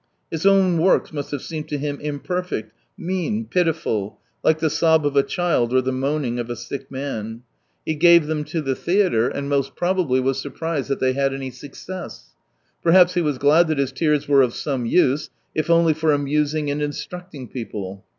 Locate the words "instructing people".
16.81-18.03